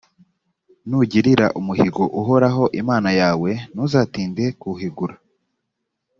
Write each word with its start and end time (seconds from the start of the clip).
nugirira 0.87 1.45
umuhigo 1.59 2.03
uhoraho 2.19 2.63
imana 2.81 3.09
yawe, 3.21 3.51
ntuzatinde 3.73 4.45
kuwuhigura; 4.59 5.15